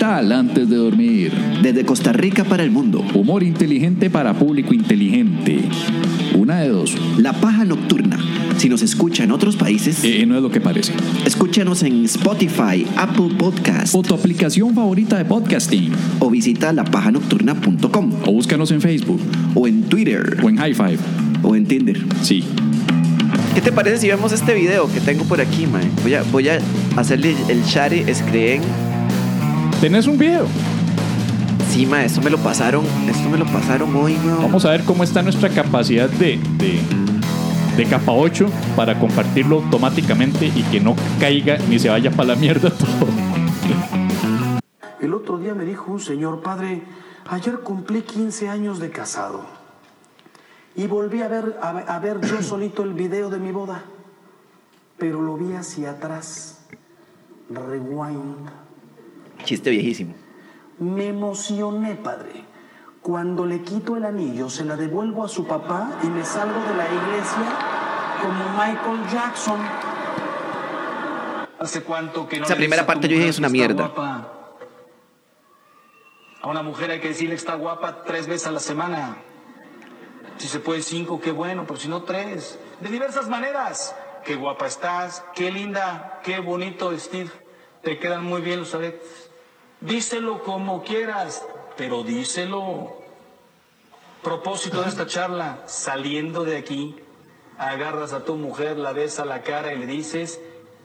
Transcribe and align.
vital 0.00 0.32
antes 0.32 0.66
de 0.70 0.76
dormir. 0.76 1.30
desde 1.62 1.84
Costa 1.84 2.10
Rica 2.14 2.42
para 2.44 2.62
el 2.62 2.70
mundo. 2.70 3.04
Humor 3.12 3.42
inteligente 3.42 4.08
para 4.08 4.32
público 4.32 4.72
inteligente. 4.72 5.60
Una 6.34 6.60
de 6.60 6.70
dos. 6.70 6.96
La 7.18 7.34
Paja 7.34 7.66
Nocturna. 7.66 8.18
Si 8.56 8.70
nos 8.70 8.80
escucha 8.80 9.24
en 9.24 9.30
otros 9.30 9.56
países, 9.56 10.02
Eh, 10.02 10.24
no 10.26 10.36
es 10.36 10.42
lo 10.42 10.50
que 10.50 10.58
parece. 10.62 10.94
escúchanos 11.26 11.82
en 11.82 12.06
Spotify, 12.06 12.86
Apple 12.96 13.34
Podcast 13.38 13.94
O 13.94 14.00
tu 14.02 14.14
aplicación 14.14 14.74
favorita 14.74 15.18
de 15.18 15.26
podcasting. 15.26 15.92
o 16.18 16.30
visita 16.30 16.72
lapajanocturna.com 16.72 18.10
O 18.26 18.32
búscanos 18.32 18.70
en 18.70 18.80
Facebook. 18.80 19.20
o 19.54 19.68
en 19.68 19.82
Twitter 19.82 20.38
O 20.42 20.48
en 20.48 20.56
High 20.56 20.74
Five. 20.74 20.98
o 21.42 21.54
en 21.56 21.66
Tinder. 21.66 22.00
Sí. 22.22 22.42
¿Qué 23.54 23.60
te 23.60 23.70
parece 23.70 23.98
si 23.98 24.08
vemos 24.08 24.32
este 24.32 24.54
video 24.54 24.90
que 24.90 25.00
tengo 25.00 25.24
por 25.24 25.42
aquí, 25.42 25.66
mae? 25.66 25.84
Voy 26.02 26.14
a, 26.14 26.22
voy 26.32 26.48
a 26.48 26.58
hacerle 26.96 27.34
el 27.50 27.62
share 27.64 28.02
screen. 28.14 28.62
¿Tenés 29.80 30.06
un 30.06 30.18
video? 30.18 30.46
Sí, 31.70 31.86
mae, 31.86 32.06
esto 32.06 32.20
me 32.20 32.30
lo 32.30 32.38
pasaron, 32.38 32.84
esto 33.08 33.28
me 33.30 33.38
lo 33.38 33.46
pasaron 33.46 33.94
hoy, 33.96 34.16
weón. 34.24 34.42
Vamos 34.42 34.64
a 34.64 34.70
ver 34.70 34.84
cómo 34.84 35.04
está 35.04 35.22
nuestra 35.22 35.48
capacidad 35.50 36.08
de, 36.08 36.38
de, 36.58 36.80
de 37.76 37.84
capa 37.86 38.12
8 38.12 38.46
para 38.76 38.98
compartirlo 38.98 39.56
automáticamente 39.62 40.46
y 40.46 40.62
que 40.64 40.80
no 40.80 40.96
caiga 41.18 41.56
ni 41.68 41.78
se 41.78 41.88
vaya 41.88 42.10
para 42.10 42.30
la 42.30 42.34
mierda 42.36 42.70
todo. 42.76 43.06
El 45.00 45.14
otro 45.14 45.38
día 45.38 45.54
me 45.54 45.64
dijo 45.64 45.90
un 45.92 46.00
señor, 46.00 46.42
padre, 46.42 46.82
ayer 47.28 47.60
cumplí 47.60 48.02
15 48.02 48.48
años 48.48 48.78
de 48.80 48.90
casado. 48.90 49.42
Y 50.76 50.86
volví 50.86 51.22
a 51.22 51.28
ver, 51.28 51.58
a, 51.62 51.72
ver- 51.72 51.84
a 51.88 51.98
ver 52.00 52.20
yo 52.20 52.42
solito 52.42 52.82
el 52.82 52.92
video 52.94 53.30
de 53.30 53.38
mi 53.38 53.52
boda. 53.52 53.82
Pero 54.98 55.22
lo 55.22 55.36
vi 55.38 55.54
hacia 55.54 55.92
atrás. 55.92 56.58
Rewind. 57.48 58.50
Chiste 59.44 59.70
viejísimo. 59.70 60.14
Me 60.78 61.08
emocioné, 61.08 61.94
padre. 61.96 62.44
Cuando 63.02 63.46
le 63.46 63.62
quito 63.62 63.96
el 63.96 64.04
anillo, 64.04 64.50
se 64.50 64.64
la 64.64 64.76
devuelvo 64.76 65.24
a 65.24 65.28
su 65.28 65.46
papá 65.46 65.98
y 66.02 66.06
me 66.06 66.24
salgo 66.24 66.60
de 66.60 66.74
la 66.76 66.84
iglesia 66.86 67.46
como 68.22 68.44
Michael 68.50 69.08
Jackson. 69.10 69.60
¿Hace 71.58 71.82
cuánto 71.82 72.26
que 72.28 72.38
no 72.38 72.44
Esa 72.44 72.54
le 72.54 72.60
primera 72.60 72.86
parte 72.86 73.08
yo 73.08 73.16
dije, 73.16 73.28
es 73.28 73.38
una 73.38 73.48
mierda. 73.48 73.86
guapa? 73.88 74.32
A 76.42 76.48
una 76.48 76.62
mujer 76.62 76.90
hay 76.90 77.00
que 77.00 77.08
decirle 77.08 77.34
que 77.34 77.40
está 77.40 77.54
guapa 77.54 78.04
tres 78.04 78.26
veces 78.26 78.46
a 78.46 78.50
la 78.50 78.60
semana. 78.60 79.16
Si 80.38 80.48
se 80.48 80.58
puede 80.58 80.80
cinco, 80.80 81.20
qué 81.20 81.32
bueno, 81.32 81.64
pero 81.66 81.78
si 81.78 81.88
no 81.88 82.02
tres. 82.02 82.58
De 82.80 82.88
diversas 82.88 83.28
maneras. 83.28 83.94
Qué 84.24 84.36
guapa 84.36 84.66
estás, 84.66 85.24
qué 85.34 85.50
linda, 85.50 86.20
qué 86.22 86.40
bonito 86.40 86.96
Steve. 86.98 87.30
Te 87.82 87.98
quedan 87.98 88.24
muy 88.24 88.42
bien 88.42 88.60
los 88.60 88.74
aretes. 88.74 89.29
Díselo 89.80 90.42
como 90.42 90.82
quieras, 90.82 91.46
pero 91.76 92.02
díselo. 92.02 92.92
Propósito 94.22 94.82
de 94.82 94.88
esta 94.88 95.06
charla, 95.06 95.60
saliendo 95.64 96.44
de 96.44 96.58
aquí, 96.58 96.96
agarras 97.56 98.12
a 98.12 98.24
tu 98.24 98.36
mujer, 98.36 98.76
la 98.76 98.92
ves 98.92 99.18
a 99.18 99.24
la 99.24 99.40
cara 99.40 99.72
y 99.72 99.78
le 99.78 99.86
dices, 99.86 100.38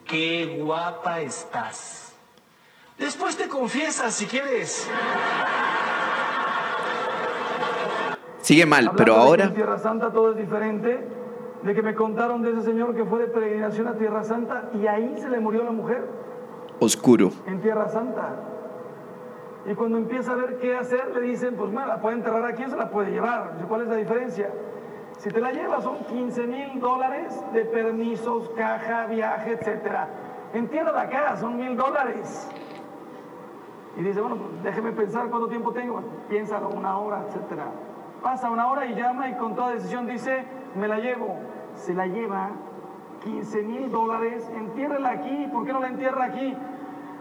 qué 0.06 0.62
guapa 0.62 1.20
estás. 1.20 2.14
Después 2.98 3.36
te 3.36 3.50
confiesas 3.50 4.14
si 4.14 4.26
quieres. 4.26 4.90
Sigue 8.40 8.66
mal, 8.66 8.88
Hablando 8.88 8.98
pero 8.98 9.16
ahora 9.16 9.46
En 9.46 9.54
Tierra 9.54 9.80
Santa 9.80 10.14
todo 10.14 10.32
es 10.32 10.38
diferente, 10.38 11.06
de 11.64 11.74
que 11.74 11.82
me 11.82 11.94
contaron 11.96 12.42
de 12.42 12.52
ese 12.52 12.62
señor 12.62 12.96
que 12.96 13.04
fue 13.04 13.20
de 13.20 13.28
peregrinación 13.28 13.88
a 13.88 13.98
Tierra 13.98 14.24
Santa 14.24 14.70
y 14.82 14.88
ahí 14.88 15.16
se 15.20 15.30
le 15.30 15.40
murió 15.42 15.64
la 15.64 15.72
mujer, 15.72 16.08
oscuro. 16.80 17.32
en 17.48 17.62
Tierra 17.62 17.90
Santa. 17.90 18.36
Y 19.66 19.74
cuando 19.74 19.98
empieza 19.98 20.34
a 20.34 20.36
ver 20.36 20.58
qué 20.60 20.78
hacer, 20.78 21.16
le 21.16 21.22
dicen, 21.22 21.56
pues 21.56 21.72
bueno, 21.72 21.88
la 21.88 22.00
puede 22.00 22.18
enterrar 22.18 22.46
aquí 22.46 22.64
o 22.64 22.70
se 22.70 22.76
la 22.76 22.90
puede 22.90 23.12
llevar. 23.12 23.54
¿Cuál 23.68 23.82
es 23.82 23.88
la 23.88 23.96
diferencia? 23.96 24.52
Si 25.18 25.30
te 25.30 25.42
la 25.42 25.52
llevas 25.52 25.84
son 25.84 26.04
15 26.06 26.46
mil 26.46 26.80
dólares 26.80 27.44
de 27.52 27.66
permisos, 27.66 28.50
caja, 28.52 29.08
viaje, 29.08 29.54
etcétera. 29.54 30.08
Entiérrala 30.54 31.02
acá, 31.02 31.36
son 31.38 31.58
mil 31.58 31.76
dólares. 31.76 32.50
Y 33.98 34.04
dice, 34.04 34.22
bueno, 34.22 34.36
pues 34.36 34.64
déjeme 34.64 34.92
pensar 34.92 35.30
cuánto 35.30 35.48
tiempo 35.48 35.72
tengo. 35.72 36.02
Piénsalo, 36.30 36.70
una 36.70 36.98
hora, 37.00 37.24
etcétera. 37.28 37.66
Pasa 38.22 38.52
una 38.52 38.68
hora 38.68 38.86
y 38.86 38.94
llama 38.94 39.30
y 39.30 39.36
con 39.36 39.56
toda 39.56 39.72
decisión 39.72 40.06
dice, 40.06 40.46
me 40.76 40.88
la 40.88 41.00
llevo. 41.00 41.40
Se 41.74 41.94
la 41.94 42.06
lleva, 42.06 42.52
15 43.24 43.64
mil 43.64 43.92
dólares, 43.92 44.48
entiérrela 44.56 45.10
aquí. 45.10 45.50
¿Por 45.52 45.66
qué 45.66 45.74
no 45.74 45.80
la 45.80 45.88
entierra 45.88 46.26
aquí? 46.26 46.56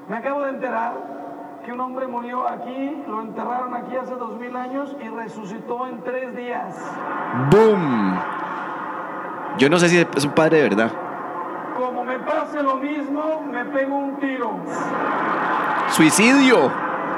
Me 0.08 0.16
acabo 0.16 0.42
de 0.42 0.50
enterar 0.50 1.23
que 1.64 1.72
un 1.72 1.80
hombre 1.80 2.06
murió 2.06 2.46
aquí, 2.46 3.02
lo 3.08 3.22
enterraron 3.22 3.74
aquí 3.74 3.96
hace 3.96 4.14
dos 4.14 4.38
mil 4.38 4.54
años 4.54 4.94
y 5.02 5.08
resucitó 5.08 5.86
en 5.86 6.02
tres 6.02 6.36
días. 6.36 6.74
¡Boom! 7.50 8.20
Yo 9.58 9.70
no 9.70 9.78
sé 9.78 9.88
si 9.88 9.98
es 9.98 10.24
un 10.24 10.32
padre 10.32 10.58
de 10.58 10.62
verdad. 10.64 10.92
Como 11.76 12.04
me 12.04 12.18
pase 12.18 12.62
lo 12.62 12.76
mismo, 12.76 13.42
me 13.50 13.64
pego 13.64 13.96
un 13.96 14.18
tiro. 14.18 14.58
Suicidio. 15.90 16.70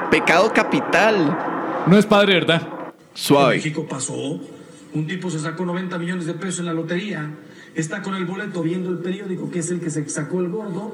Pecado 0.09 0.51
capital. 0.53 1.37
No 1.85 1.97
es 1.97 2.05
padre, 2.05 2.35
¿verdad? 2.35 2.61
En 2.61 2.93
Suave. 3.13 3.55
México 3.55 3.85
pasó. 3.87 4.39
Un 4.93 5.07
tipo 5.07 5.29
se 5.29 5.39
sacó 5.39 5.65
90 5.65 5.97
millones 5.97 6.25
de 6.25 6.33
pesos 6.33 6.61
en 6.61 6.67
la 6.67 6.73
lotería. 6.73 7.29
Está 7.75 8.01
con 8.01 8.15
el 8.15 8.25
boleto 8.25 8.61
viendo 8.61 8.89
el 8.89 8.99
periódico, 8.99 9.51
que 9.51 9.59
es 9.59 9.69
el 9.71 9.79
que 9.79 9.89
se 9.89 10.07
sacó 10.09 10.39
el 10.39 10.49
gordo. 10.49 10.93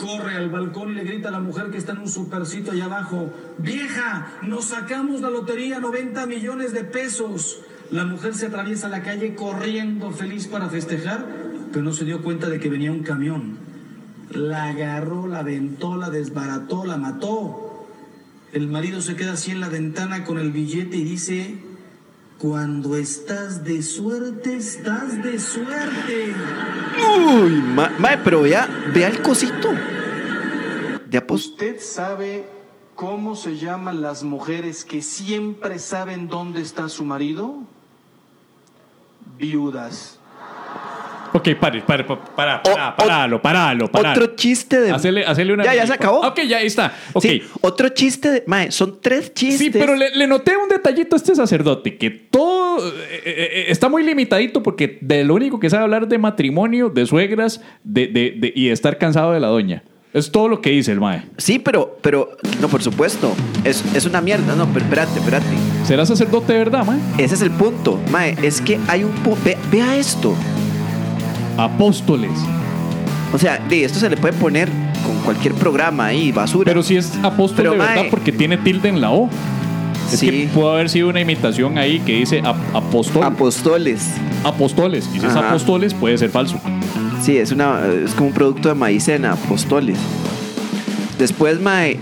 Corre 0.00 0.34
al 0.34 0.48
balcón 0.48 0.92
y 0.92 0.94
le 0.94 1.04
grita 1.04 1.28
a 1.28 1.32
la 1.32 1.40
mujer 1.40 1.70
que 1.70 1.76
está 1.76 1.92
en 1.92 1.98
un 1.98 2.08
supercito 2.08 2.70
allá 2.70 2.86
abajo. 2.86 3.30
Vieja, 3.58 4.38
nos 4.40 4.64
sacamos 4.66 5.20
la 5.20 5.28
lotería 5.28 5.78
90 5.78 6.24
millones 6.24 6.72
de 6.72 6.84
pesos. 6.84 7.60
La 7.90 8.06
mujer 8.06 8.34
se 8.34 8.46
atraviesa 8.46 8.88
la 8.88 9.02
calle 9.02 9.34
corriendo 9.34 10.10
feliz 10.10 10.46
para 10.46 10.70
festejar, 10.70 11.26
pero 11.70 11.84
no 11.84 11.92
se 11.92 12.06
dio 12.06 12.22
cuenta 12.22 12.48
de 12.48 12.58
que 12.58 12.70
venía 12.70 12.90
un 12.90 13.02
camión. 13.02 13.58
La 14.30 14.70
agarró, 14.70 15.26
la 15.26 15.40
aventó, 15.40 15.98
la 15.98 16.08
desbarató, 16.08 16.86
la 16.86 16.96
mató. 16.96 17.86
El 18.54 18.68
marido 18.68 19.02
se 19.02 19.16
queda 19.16 19.32
así 19.32 19.50
en 19.50 19.60
la 19.60 19.68
ventana 19.68 20.24
con 20.24 20.38
el 20.38 20.50
billete 20.50 20.96
y 20.96 21.04
dice, 21.04 21.58
cuando 22.40 22.96
estás 22.96 23.62
de 23.64 23.82
suerte, 23.82 24.56
estás 24.56 25.22
de 25.22 25.38
suerte. 25.38 26.34
Uy, 27.18 27.50
ma- 27.60 27.92
mae, 27.98 28.16
pero 28.24 28.42
vea, 28.42 28.66
vea 28.94 29.08
el 29.08 29.20
cosito. 29.20 29.68
De 31.06 31.22
¿Usted 31.28 31.80
sabe 31.80 32.46
cómo 32.94 33.36
se 33.36 33.58
llaman 33.58 34.00
las 34.00 34.22
mujeres 34.22 34.84
que 34.86 35.02
siempre 35.02 35.78
saben 35.78 36.28
dónde 36.28 36.62
está 36.62 36.88
su 36.88 37.04
marido? 37.04 37.58
Viudas. 39.36 40.19
Ok, 41.32 41.48
pare, 41.60 41.82
pare, 41.82 42.04
pa- 42.04 42.18
para, 42.34 42.56
O- 42.58 42.62
para, 42.74 42.96
paralo, 42.96 43.40
paralo, 43.40 43.88
paralo. 43.90 44.22
Otro 44.24 44.36
chiste 44.36 44.80
de. 44.80 44.90
Hacerle, 44.90 45.24
hacerle 45.24 45.54
una. 45.54 45.64
Ya, 45.64 45.74
ya 45.74 45.86
se 45.86 45.92
acabó. 45.92 46.20
Ok, 46.26 46.40
ya 46.48 46.58
ahí 46.58 46.66
está. 46.66 46.92
Ok. 47.12 47.22
Sí, 47.22 47.42
otro 47.60 47.88
chiste 47.90 48.30
de. 48.30 48.44
Mae, 48.46 48.70
son 48.72 49.00
tres 49.00 49.32
chistes. 49.34 49.58
Sí, 49.58 49.70
pero 49.70 49.94
le, 49.96 50.10
le 50.10 50.26
noté 50.26 50.56
un 50.56 50.68
detallito 50.68 51.14
a 51.14 51.18
este 51.18 51.34
sacerdote, 51.34 51.96
que 51.96 52.10
todo 52.10 52.86
eh, 52.88 52.92
eh, 53.24 53.48
eh, 53.52 53.64
está 53.68 53.88
muy 53.88 54.02
limitadito 54.02 54.62
porque 54.62 54.98
de 55.00 55.24
lo 55.24 55.34
único 55.34 55.60
que 55.60 55.70
sabe 55.70 55.84
hablar 55.84 56.08
de 56.08 56.18
matrimonio, 56.18 56.88
de 56.88 57.06
suegras 57.06 57.60
de, 57.84 58.06
de- 58.08 58.34
de- 58.36 58.52
y 58.54 58.68
estar 58.70 58.98
cansado 58.98 59.32
de 59.32 59.40
la 59.40 59.48
doña. 59.48 59.82
Es 60.12 60.32
todo 60.32 60.48
lo 60.48 60.60
que 60.60 60.70
dice 60.70 60.90
el 60.90 60.98
mae. 60.98 61.22
Sí, 61.36 61.60
pero, 61.60 61.96
pero, 62.02 62.36
no, 62.60 62.66
por 62.66 62.82
supuesto. 62.82 63.32
Es, 63.62 63.84
es 63.94 64.06
una 64.06 64.20
mierda. 64.20 64.56
No, 64.56 64.66
pero 64.66 64.84
espérate, 64.84 65.16
espérate. 65.20 65.46
¿Será 65.84 66.04
sacerdote 66.04 66.52
de 66.52 66.58
verdad, 66.58 66.84
mae? 66.84 66.98
Ese 67.16 67.36
es 67.36 67.42
el 67.42 67.52
punto. 67.52 68.00
Mae, 68.10 68.36
es 68.42 68.60
que 68.60 68.80
hay 68.88 69.04
un. 69.04 69.12
ve- 69.44 69.56
vea 69.70 69.96
esto. 69.96 70.34
Apóstoles. 71.56 72.30
O 73.32 73.38
sea, 73.38 73.58
de 73.58 73.84
esto 73.84 73.98
se 74.00 74.10
le 74.10 74.16
puede 74.16 74.34
poner 74.34 74.68
con 75.06 75.16
cualquier 75.24 75.54
programa 75.54 76.06
ahí, 76.06 76.32
basura. 76.32 76.64
Pero 76.64 76.82
si 76.82 76.96
es 76.96 77.12
apóstol 77.22 77.56
Pero, 77.56 77.70
de 77.72 77.78
verdad 77.78 77.94
mae. 77.96 78.10
porque 78.10 78.32
tiene 78.32 78.56
tilde 78.58 78.88
en 78.88 79.00
la 79.00 79.10
O. 79.10 79.28
Es 80.12 80.18
Sí. 80.18 80.26
que 80.28 80.48
pudo 80.52 80.72
haber 80.72 80.88
sido 80.90 81.08
una 81.08 81.20
imitación 81.20 81.78
ahí 81.78 82.00
que 82.00 82.14
dice 82.16 82.40
ap- 82.44 82.56
apóstol. 82.74 83.22
Apóstoles. 83.22 84.08
apóstoles. 84.42 85.08
Y 85.14 85.20
si 85.20 85.26
es 85.26 85.36
apóstoles, 85.36 85.94
puede 85.94 86.18
ser 86.18 86.30
falso. 86.30 86.58
Sí, 87.22 87.36
es, 87.36 87.52
una, 87.52 87.80
es 88.04 88.12
como 88.14 88.28
un 88.28 88.34
producto 88.34 88.68
de 88.70 88.74
maicena, 88.74 89.32
apóstoles. 89.32 89.98
Después, 91.18 91.60
mae, 91.60 91.98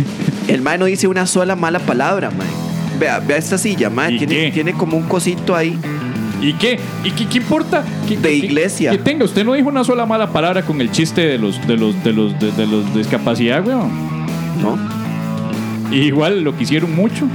el 0.48 0.60
mae 0.60 0.76
no 0.78 0.84
dice 0.86 1.06
una 1.06 1.26
sola 1.26 1.54
mala 1.56 1.78
palabra, 1.78 2.30
mae. 2.30 2.46
Vea, 2.98 3.20
vea 3.20 3.36
esta 3.36 3.56
silla, 3.58 3.88
mae, 3.90 4.18
tiene 4.18 4.72
como 4.72 4.96
un 4.96 5.04
cosito 5.04 5.54
ahí. 5.54 5.78
¿Y 6.42 6.52
qué? 6.54 6.78
¿Y 7.02 7.10
qué, 7.12 7.26
qué 7.26 7.38
importa? 7.38 7.82
¿Qué- 8.06 8.16
De 8.16 8.34
iglesia. 8.34 8.90
Que 8.90 8.98
tenga, 8.98 9.24
usted 9.24 9.44
no 9.44 9.54
dijo 9.54 9.68
una 9.68 9.84
sola 9.84 10.04
mala 10.06 10.30
palabra 10.32 10.62
con 10.62 10.80
el 10.80 10.90
chiste 10.90 11.22
de 11.26 11.38
los 11.38 11.66
de 11.66 11.76
los 11.76 12.02
de 12.04 12.12
los 12.12 12.38
de, 12.38 12.52
de 12.52 12.66
los 12.66 12.92
de 12.92 12.98
discapacidad, 12.98 13.66
weón. 13.66 13.90
¿no? 14.62 14.78
Y 15.90 16.00
igual 16.00 16.42
lo 16.42 16.56
quisieron 16.56 16.94
mucho. 16.94 17.26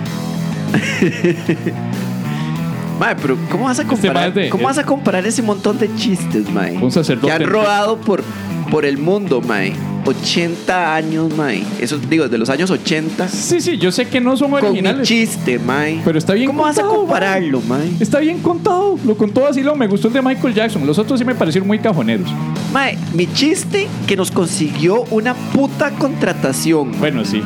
Mae, 3.00 3.16
pero 3.16 3.36
¿cómo 3.50 3.66
vas 3.66 3.80
a 3.80 3.82
Este 3.82 3.96
comparar, 3.96 4.34
de- 4.34 4.50
¿cómo 4.50 4.66
vas 4.66 4.78
a 4.78 4.84
comparar 4.86 5.26
ese 5.26 5.42
montón 5.42 5.80
de 5.80 5.94
chistes, 5.96 6.50
mae? 6.52 6.78
Un 6.78 6.92
sacerdote. 6.92 7.28
Que 7.28 7.34
han 7.44 7.50
rodado 7.50 7.98
por, 8.00 8.24
por 8.70 8.86
el 8.86 8.98
mundo, 9.00 9.42
mae. 9.42 9.74
80 10.06 10.96
años, 10.96 11.36
mae. 11.36 11.64
Eso 11.80 11.98
digo, 12.10 12.28
de 12.28 12.38
los 12.38 12.50
años 12.50 12.70
80. 12.72 13.28
Sí, 13.28 13.62
sí, 13.62 13.78
yo 13.78 13.92
sé 13.92 14.06
que 14.08 14.20
no 14.20 14.36
son 14.38 14.52
Con 14.52 14.62
mi 14.62 14.68
originales. 14.68 15.08
chiste, 15.08 15.60
mae. 15.60 16.02
Pero 16.04 16.18
está 16.18 16.34
bien 16.34 16.48
¿Cómo 16.48 16.64
vas 16.64 16.78
a 16.80 16.84
compararlo, 16.84 17.62
mae? 17.62 17.90
Está 18.00 18.20
bien 18.20 18.40
contado. 18.40 18.98
Lo 19.06 19.16
contó 19.18 19.46
así, 19.48 19.62
lo 19.62 19.76
me 19.76 19.88
gustó 19.88 20.08
el 20.08 20.14
de 20.14 20.22
Michael 20.22 20.54
Jackson. 20.54 20.86
Los 20.88 20.98
otros 21.00 21.20
sí 21.20 21.26
me 21.26 21.36
parecieron 21.36 21.68
muy 21.68 21.80
cajoneros. 21.80 22.30
Mae, 22.74 22.98
mi 23.14 23.28
chiste 23.34 23.88
que 24.08 24.16
nos 24.16 24.32
consiguió 24.32 25.04
una 25.12 25.34
puta 25.34 25.92
contratación. 25.92 26.92
Bueno, 27.00 27.24
sí. 27.26 27.42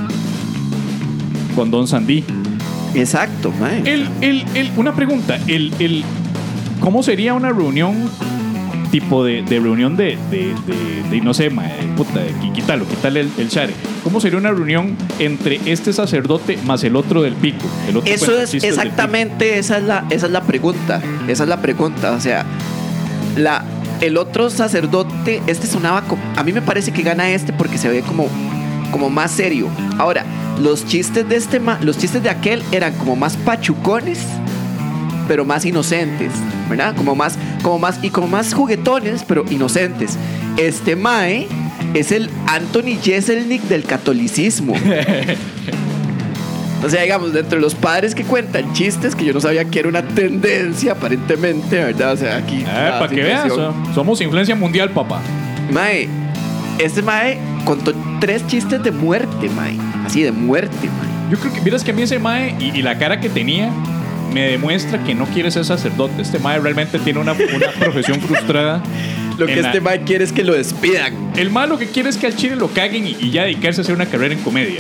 Con 1.56 1.72
Don 1.72 1.88
Sandy. 1.88 2.24
Exacto, 2.94 3.52
mae. 3.60 3.80
El, 3.86 4.08
el, 4.22 4.46
el- 4.56 4.72
una 4.78 4.94
pregunta. 4.96 5.38
El, 5.48 5.74
el, 5.80 6.04
¿Cómo 6.80 7.04
sería 7.04 7.34
una 7.34 7.50
reunión 7.50 8.10
tipo 9.00 9.26
de, 9.26 9.42
de 9.44 9.60
reunión 9.60 9.98
de, 9.98 10.18
de, 10.32 10.54
de- 11.10 11.22
no 11.22 11.34
sé, 11.34 11.50
mae, 11.50 11.70
puta, 11.98 12.22
qui- 12.42 12.54
quítalo, 12.54 12.88
quítale 12.88 13.22
el, 13.22 13.30
el 13.38 13.50
share. 13.50 13.72
¿Cómo 14.06 14.22
sería 14.22 14.38
una 14.38 14.52
reunión 14.52 14.96
entre 15.20 15.60
este 15.66 15.92
sacerdote 15.92 16.58
más 16.66 16.82
el 16.86 16.96
otro 16.96 17.22
del 17.22 17.34
pico? 17.34 17.66
El 17.90 17.98
otro 17.98 18.14
Eso 18.14 18.40
es 18.40 18.54
exactamente, 18.54 19.60
esa 19.60 19.78
es 19.80 19.84
la, 19.84 20.06
esa 20.10 20.28
es 20.28 20.32
la 20.32 20.42
pregunta. 20.44 21.02
Esa 21.28 21.44
es 21.44 21.50
la 21.50 21.58
pregunta. 21.62 22.12
O 22.12 22.22
sea, 22.22 22.46
la, 23.36 23.66
el 24.00 24.16
otro 24.18 24.50
sacerdote, 24.50 25.42
este 25.48 25.68
sonaba 25.68 26.04
como. 26.04 26.22
A 26.38 26.44
mí 26.44 26.54
me 26.54 26.62
parece 26.62 26.94
que 26.94 27.02
gana 27.02 27.30
este 27.32 27.52
porque 27.52 27.78
se 27.78 27.90
ve 27.90 28.02
como, 28.02 28.28
como 28.92 29.10
más 29.10 29.32
serio. 29.32 29.68
Ahora, 29.98 30.24
los 30.62 30.86
chistes 30.86 31.28
de 31.28 31.36
este 31.36 31.60
los 31.82 31.98
chistes 31.98 32.24
de 32.24 32.30
aquel 32.30 32.64
eran 32.72 32.94
como 32.94 33.16
más 33.18 33.36
pachucones, 33.38 34.20
pero 35.28 35.44
más 35.44 35.66
inocentes, 35.66 36.32
¿verdad? 36.70 36.96
Como 36.96 37.16
más, 37.16 37.38
como 37.66 37.80
más, 37.80 37.98
y 38.04 38.12
como 38.12 38.28
más 38.28 38.54
juguetones, 38.54 39.26
pero 39.28 39.44
inocentes. 39.50 40.20
Este 40.56 40.96
Mae 40.96 41.48
es 41.96 42.12
el 42.12 42.30
Anthony 42.46 42.96
Jeselnik 43.02 43.64
del 43.64 43.84
catolicismo. 43.84 44.76
O 46.84 46.90
sea, 46.90 47.02
digamos, 47.02 47.34
dentro 47.34 47.56
de 47.56 47.62
los 47.62 47.74
padres 47.74 48.14
que 48.14 48.24
cuentan 48.24 48.72
chistes, 48.74 49.16
que 49.16 49.26
yo 49.26 49.34
no 49.34 49.42
sabía 49.42 49.66
que 49.66 49.80
era 49.80 49.90
una 49.90 50.04
tendencia, 50.04 50.92
aparentemente, 50.92 51.84
¿verdad? 51.84 52.12
O 52.14 52.18
sea, 52.18 52.38
aquí. 52.38 52.60
La 52.64 53.00
para 53.00 53.08
que 53.08 53.24
veas, 53.24 53.52
somos 53.96 54.22
influencia 54.22 54.56
mundial, 54.56 54.92
papá. 54.92 55.20
Mae, 55.72 56.08
este 56.78 57.02
Mae 57.02 57.40
contó 57.64 57.92
tres 58.20 58.46
chistes 58.46 58.84
de 58.84 58.92
muerte, 58.92 59.50
Mae. 59.50 59.80
Así 60.06 60.22
de 60.22 60.32
muerte, 60.32 60.88
Mae. 60.88 61.32
Yo 61.32 61.40
creo 61.40 61.52
que, 61.52 61.62
miras 61.62 61.84
que 61.84 61.90
a 61.90 61.94
mí 61.96 62.04
ese 62.04 62.20
mae 62.20 62.56
y, 62.60 62.66
y 62.78 62.84
la 62.84 63.00
cara 63.00 63.20
que 63.20 63.30
tenía 63.30 63.72
me 64.36 64.42
demuestra 64.52 65.02
que 65.04 65.16
no 65.16 65.26
quiere 65.28 65.50
ser 65.50 65.64
sacerdote. 65.66 66.22
Este 66.22 66.38
mae 66.40 66.60
realmente 66.60 67.00
tiene 67.00 67.20
una, 67.20 67.32
una 67.32 67.72
profesión 67.80 68.20
frustrada. 68.20 68.84
Lo 69.38 69.46
que 69.48 69.54
en 69.54 69.62
la- 69.64 69.68
este 69.70 69.82
Mae 69.82 70.02
quiere 70.04 70.24
es 70.24 70.32
que 70.32 70.44
lo 70.46 70.54
despidan. 70.54 71.14
El 71.36 71.50
mae 71.50 71.68
lo 71.68 71.78
que 71.78 71.88
quiere 71.88 72.08
es 72.10 72.16
que 72.16 72.28
al 72.28 72.36
chile 72.38 72.56
lo 72.56 72.70
caguen 72.70 73.06
y, 73.06 73.18
y 73.20 73.32
ya 73.32 73.44
dedicarse 73.44 73.82
a 73.82 73.84
hacer 73.84 73.94
una 73.94 74.06
carrera 74.06 74.34
en 74.34 74.40
comedia. 74.42 74.80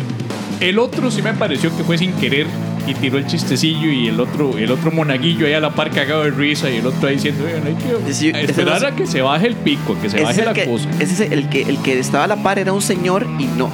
El 0.62 0.80
otro 0.80 1.12
sí 1.12 1.22
me 1.22 1.34
pareció 1.34 1.76
que 1.76 1.84
fue 1.84 1.98
sin 1.98 2.14
querer 2.14 2.48
y 2.88 2.94
tiró 2.94 3.18
el 3.18 3.28
chistecillo 3.28 3.90
y 3.92 4.08
el 4.08 4.18
otro, 4.18 4.58
el 4.58 4.72
otro 4.72 4.92
monaguillo 4.92 5.46
ahí 5.46 5.52
a 5.54 5.60
la 5.60 5.72
par 5.72 5.90
cagado 5.92 6.24
de 6.24 6.32
risa 6.32 6.70
y 6.70 6.78
el 6.78 6.86
otro 6.88 7.10
ahí 7.10 7.16
diciendo, 7.16 7.44
"Oigan, 7.46 7.68
hay 7.68 7.74
que 8.06 8.14
Sí, 8.14 8.30
esperar 8.34 8.82
no- 8.82 8.88
a 8.88 8.96
que 8.96 9.06
se 9.08 9.22
baje 9.22 9.48
el 9.48 9.56
pico, 9.56 9.98
que 10.02 10.10
se 10.10 10.22
baje 10.22 10.46
la 10.46 10.54
que, 10.54 10.66
cosa. 10.68 10.88
ese 11.00 11.26
es 11.26 11.32
el 11.34 11.50
que, 11.50 11.64
el 11.64 11.78
que 11.80 12.00
estaba 12.00 12.24
a 12.24 12.28
la 12.28 12.38
par 12.42 12.58
era 12.58 12.72
un 12.72 12.82
señor 12.82 13.28
y 13.38 13.48
no. 13.48 13.70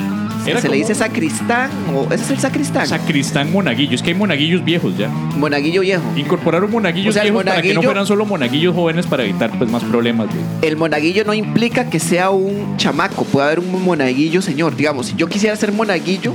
Era 0.46 0.60
se 0.62 0.70
le 0.70 0.78
dice 0.78 0.96
sacristán 0.96 1.70
o 1.96 2.06
ese 2.12 2.24
es 2.24 2.32
el 2.32 2.40
sacristán. 2.40 2.88
Sacristán 2.88 3.52
monaguillo, 3.52 3.96
es 3.96 4.02
que 4.02 4.10
hay 4.12 4.16
monaguillos 4.16 4.64
viejos 4.64 4.98
ya. 4.98 5.08
Monaguillo 5.08 5.82
viejo. 5.82 6.04
Incorporaron 6.16 6.72
monaguillos 6.72 7.10
O 7.10 7.14
sea, 7.14 7.24
viejos 7.24 7.44
para 7.44 7.62
que 7.62 7.74
no 7.74 7.82
fueran 7.82 8.06
solo 8.08 8.26
monaguillos 8.26 8.74
jóvenes 8.76 9.06
para 9.08 9.24
evitar 9.24 9.52
pues 9.58 9.70
más 9.70 9.84
problemas. 9.84 10.28
güey. 10.28 10.40
El 10.62 10.78
monaguillo 10.78 11.24
no 11.26 11.34
implica 11.34 11.90
que 11.90 12.00
sea 12.00 12.30
un 12.32 12.78
chamaco, 12.78 13.24
puede 13.26 13.46
haber 13.48 13.60
un 13.60 13.84
monaguillo 13.84 14.42
señor. 14.42 14.76
Digamos, 14.76 15.08
si 15.08 15.16
yo 15.16 15.28
quisiera 15.28 15.56
ser 15.56 15.72
monaguillo, 15.72 16.34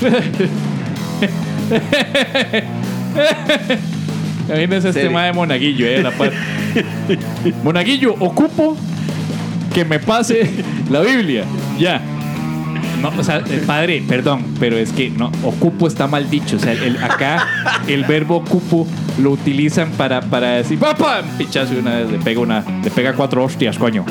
Imagínense 4.48 4.88
este 4.88 4.92
Serio. 4.92 5.08
tema 5.08 5.24
de 5.24 5.32
monaguillo, 5.32 5.86
eh, 5.86 6.02
la 6.02 6.10
par. 6.12 6.32
monaguillo, 7.64 8.14
ocupo 8.20 8.76
que 9.74 9.84
me 9.84 9.98
pase 9.98 10.48
la 10.90 11.00
Biblia. 11.00 11.44
Ya. 11.78 12.00
No, 13.00 13.12
o 13.16 13.24
sea, 13.24 13.38
eh, 13.38 13.62
padre, 13.66 14.02
perdón, 14.06 14.44
pero 14.58 14.76
es 14.76 14.92
que 14.92 15.10
no, 15.10 15.30
ocupo 15.42 15.86
está 15.86 16.06
mal 16.06 16.30
dicho. 16.30 16.56
O 16.56 16.58
sea, 16.58 16.72
el, 16.72 17.02
acá 17.02 17.46
el 17.86 18.04
verbo 18.04 18.36
ocupo 18.36 18.86
lo 19.20 19.30
utilizan 19.30 19.90
para, 19.92 20.20
para 20.22 20.52
decir, 20.52 20.78
¡papá! 20.78 21.22
Pichazo 21.38 21.74
y 21.74 21.78
una 21.78 21.96
vez 21.96 22.10
le 22.10 22.18
pega 22.18 22.40
una, 22.40 22.64
le 22.82 22.90
pega 22.90 23.12
cuatro 23.12 23.44
hostias, 23.44 23.78
coño. 23.78 24.04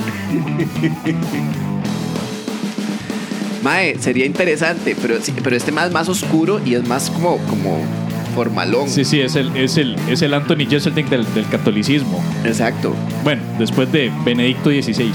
mae, 3.63 3.97
sería 3.99 4.25
interesante, 4.25 4.95
pero, 5.01 5.19
sí, 5.21 5.33
pero 5.43 5.55
este 5.55 5.71
más 5.71 5.87
es 5.87 5.93
más 5.93 6.07
oscuro 6.07 6.61
y 6.63 6.75
es 6.75 6.87
más 6.87 7.09
como, 7.09 7.37
como 7.47 8.04
formalón. 8.35 8.89
Sí, 8.89 9.05
sí, 9.05 9.21
es 9.21 9.35
el, 9.35 9.55
es 9.55 9.77
el, 9.77 9.95
es 10.09 10.21
el 10.21 10.33
Anthony 10.33 10.67
Jeselnik 10.69 11.07
del, 11.07 11.25
del 11.33 11.47
catolicismo. 11.47 12.21
Exacto. 12.43 12.93
Bueno, 13.23 13.41
después 13.57 13.89
de 13.91 14.11
Benedicto 14.25 14.69
XVI. 14.69 15.11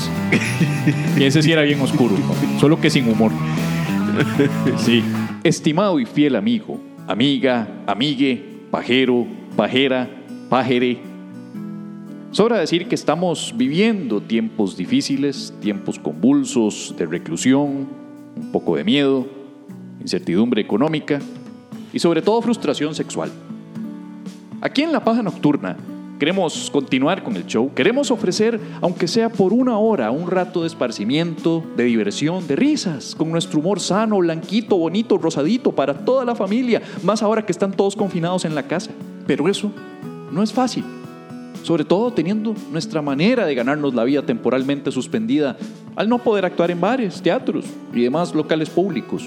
y 1.19 1.25
ese 1.25 1.43
sí 1.43 1.53
era 1.53 1.63
bien 1.63 1.81
oscuro, 1.81 2.17
solo 2.59 2.81
que 2.81 2.91
sin 2.91 3.09
humor. 3.09 3.31
Sí. 4.79 5.05
Estimado 5.45 6.01
y 6.01 6.07
fiel 6.07 6.35
amigo, 6.35 6.81
amiga, 7.07 7.69
amigue, 7.87 8.43
pajero, 8.71 9.27
pajera, 9.57 10.09
pajere. 10.49 10.99
Sobra 12.33 12.59
decir 12.59 12.87
que 12.89 12.95
estamos 12.95 13.55
viviendo 13.57 14.21
tiempos 14.21 14.77
difíciles, 14.77 15.55
tiempos 15.61 15.99
convulsos 15.99 16.95
de 16.99 17.07
reclusión, 17.07 17.89
un 18.37 18.53
poco 18.53 18.77
de 18.77 18.85
miedo, 18.85 19.27
incertidumbre 20.01 20.63
económica 20.63 21.21
y 21.93 21.99
sobre 21.99 22.23
todo 22.23 22.43
frustración 22.43 22.95
sexual. 22.95 23.31
Aquí 24.61 24.83
en 24.83 24.93
La 24.93 25.03
Paja 25.03 25.23
Nocturna 25.23 25.77
queremos 26.21 26.71
continuar 26.71 27.23
con 27.23 27.35
el 27.35 27.47
show, 27.47 27.73
queremos 27.75 28.11
ofrecer, 28.11 28.61
aunque 28.83 29.09
sea 29.09 29.31
por 29.31 29.55
una 29.55 29.79
hora, 29.79 30.11
un 30.11 30.31
rato 30.31 30.61
de 30.61 30.67
esparcimiento, 30.67 31.65
de 31.77 31.85
diversión, 31.85 32.47
de 32.47 32.57
risas, 32.57 33.15
con 33.15 33.31
nuestro 33.31 33.61
humor 33.61 33.81
sano, 33.81 34.19
blanquito, 34.19 34.77
bonito, 34.77 35.17
rosadito 35.17 35.73
para 35.73 36.05
toda 36.05 36.27
la 36.27 36.35
familia, 36.35 36.83
más 37.03 37.23
ahora 37.23 37.47
que 37.47 37.53
están 37.53 37.73
todos 37.73 37.97
confinados 37.97 38.45
en 38.45 38.55
la 38.55 38.65
casa. 38.65 38.91
Pero 39.27 39.49
eso 39.49 39.73
no 40.31 40.43
es 40.43 40.53
fácil, 40.53 40.85
sobre 41.63 41.85
todo 41.85 42.13
teniendo 42.13 42.55
nuestra 42.71 43.01
manera 43.01 43.47
de 43.47 43.55
ganarnos 43.55 43.95
la 43.95 44.05
vida 44.05 44.21
temporalmente 44.21 44.93
suspendida 44.93 45.57
al 45.97 46.11
no 46.11 46.19
poder 46.19 46.45
actuar 46.45 46.71
en 46.71 46.83
bares, 46.83 47.23
teatros 47.23 47.65
y 47.95 48.03
demás 48.03 48.35
locales 48.35 48.69
públicos. 48.69 49.27